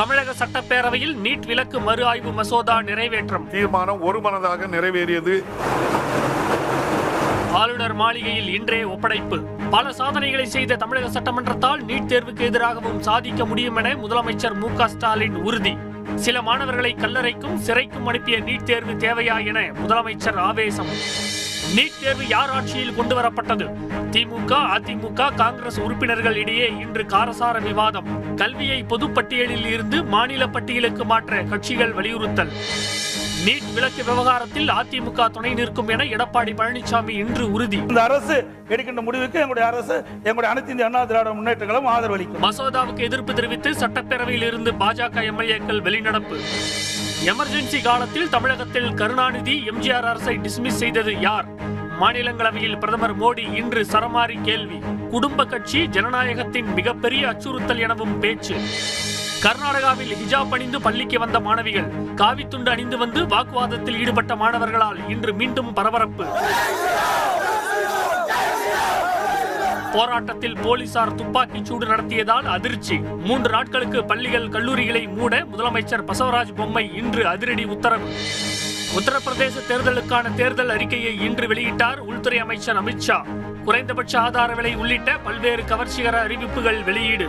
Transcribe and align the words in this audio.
தமிழக 0.00 0.32
சட்டப்பேரவையில் 0.32 1.14
நீட் 1.24 1.46
விலக்கு 1.46 1.80
மறு 1.80 2.06
ஆய்வு 2.06 2.30
மசோதா 2.32 2.80
நிறைவேற்றம். 2.80 3.46
தீர்மானம் 3.46 4.02
ஒருமனதாக 4.02 4.66
நிறைவேறியது. 4.66 5.42
ஆளுநர் 7.52 7.92
மாளிகையில் 7.92 8.48
இன்றே 8.54 8.82
ஒப்படைப்பு. 8.82 9.38
பல 9.70 9.92
சாதனைகளை 9.92 10.46
செய்த 10.46 10.76
தமிழக 10.76 11.20
சட்டமன்றத்தால் 11.20 11.84
நீட் 11.86 12.10
தேர்வுக்கு 12.12 12.40
எதிராகவும் 12.40 13.02
சாதிக்க 13.02 13.44
முடியும் 13.44 13.76
என 13.76 13.94
முதலமைச்சர் 13.94 14.54
மு 14.54 14.68
க 14.76 14.88
ஸ்டாலின் 14.88 15.34
உறுதி. 15.34 15.76
சில 16.14 16.42
மாணவர்களை 16.42 16.94
கல்லறைக்கும் 16.98 17.58
சிறைக்கும் 17.66 18.04
அனுப்பிய 18.04 18.38
நீட் 18.38 18.62
தேர்வு 18.62 18.92
தேவையா 18.92 19.46
என 19.46 19.60
முதலமைச்சர் 19.60 20.36
ஆவேசம். 20.36 20.92
நீட் 21.76 21.98
தேர்வு 22.00 22.28
யார் 22.28 22.50
ஆட்சியில் 22.50 22.94
கொண்டு 22.94 23.14
வரப்பட்டது 23.18 23.66
திமுக 24.14 24.52
அதிமுக 24.76 25.34
காங்கிரஸ் 25.34 25.80
உறுப்பினர்கள் 25.80 26.36
இடையே 26.36 26.68
இன்று 26.80 27.02
காரசார 27.02 27.58
விவாதம். 27.62 28.36
கல்வியை 28.36 28.84
பொதுப்பட்டியலில் 28.88 29.66
இருந்து 29.66 30.04
மாநில 30.04 30.48
பட்டியலுக்கு 30.48 31.04
மாற்ற 31.04 31.42
கட்சிகள் 31.42 31.92
வலியுறுத்தல். 31.92 32.52
நீட் 33.44 33.68
விலக்கு 33.74 34.04
விவகாரத்தில் 34.04 34.68
அதிமுக 34.68 35.28
துணை 35.30 35.54
நிற்கும் 35.54 35.88
என 35.88 36.04
எடப்பாடி 36.04 36.52
பழனிசாமி 36.60 37.08
இன்று 37.08 37.52
உறுதி. 37.52 37.76
இந்த 37.76 38.02
அரசு 38.02 38.36
எடுக்கின்ற 38.68 39.02
முடிவுக்கு 39.02 39.38
எங்களுடைய 39.38 39.68
அரசு 39.68 39.96
எங்களுடைய 40.12 40.50
அனைத்து 40.50 40.70
இந்திய 40.70 40.88
அண்ணா 40.88 41.04
திராவிட 41.04 41.32
முன்னேற்றங்களும் 41.38 41.90
ஆதரவளிக்கும். 41.94 42.42
மசோதாவுக்கு 42.42 42.98
எதிர்ப்பு 42.98 43.34
தெரிவித்து 43.34 43.70
சட்டப்பேரவையில் 43.70 44.46
இருந்து 44.46 44.72
பாஜக 44.72 45.24
எம்எல்ஏக்கள் 45.30 45.84
வெளிநடப்பு. 45.88 46.38
எமர்ஜென்சி 47.24 47.82
காலத்தில் 47.82 48.28
தமிழகத்தில் 48.28 48.94
கருணாநிதி 48.94 49.62
எம்ஜிஆர் 49.70 50.02
அரசை 50.02 50.38
டிஸ்மிஸ் 50.38 50.80
செய்தது 50.82 51.20
யார்? 51.20 51.46
மாநிலங்களவையில் 52.00 52.78
பிரதமர் 52.78 53.18
மோடி 53.18 53.54
இன்று 53.54 53.82
சரமாரி 53.82 54.42
கேள்வி. 54.42 54.78
குடும்ப 55.10 55.44
கட்சி 55.44 55.88
ஜனநாயகத்தின் 55.88 56.72
மிகப்பெரிய 56.74 57.28
அச்சுறுத்தல் 57.28 57.78
எனவும் 57.78 58.18
பேச்சு. 58.18 58.54
கர்நாடகாவில் 59.42 60.14
ஹிஜாப் 60.14 60.48
அணிந்து 60.50 60.80
பள்ளிக்கு 60.80 61.18
வந்த 61.18 61.40
மாணவிகள் 61.40 61.92
காவித்துண்டு 62.16 62.68
அணிந்து 62.68 62.98
வந்து 62.98 63.26
வாக்குவாதத்தில் 63.26 63.98
ஈடுபட்ட 63.98 64.36
மாணவர்களால் 64.36 65.08
இன்று 65.08 65.34
மீண்டும் 65.34 65.72
பரபரப்பு. 65.72 66.26
போராட்டத்தில் 69.92 70.56
போலீசார் 70.62 71.14
துப்பாக்கிச் 71.14 71.64
சூடு 71.64 71.86
நடத்தியதால் 71.86 72.46
அதிர்ச்சி. 72.46 72.96
மூன்று 72.96 73.50
நாட்களுக்கு 73.50 74.04
பள்ளிகள் 74.04 74.48
கல்லூரிகளை 74.48 75.14
மூட 75.14 75.46
முதலமைச்சர் 75.56 76.04
பசவராஜ் 76.06 76.54
பொம்மை 76.54 76.96
இன்று 76.96 77.26
அதிரடி 77.26 77.64
உத்தரவு. 77.64 78.08
உத்தரப்பிரதேச 78.96 79.58
தேர்தலுக்கான 79.68 80.34
தேர்தல் 80.34 80.68
அறிக்கையை 80.68 81.20
இன்று 81.20 81.46
வெளியிட்டார் 81.46 81.96
உள்துறை 81.96 82.38
அமைச்சர் 82.38 82.84
அமித்ஷா. 82.84 83.24
குறைந்தபட்ச 83.64 84.20
ஆதார 84.20 84.54
விலை 84.54 84.74
உள்ளிட்ட 84.74 85.18
பல்வேறு 85.18 85.62
கவர்ச்சிகர 85.62 86.12
அறிவிப்புகள் 86.12 86.82
வெளியீடு. 86.82 87.28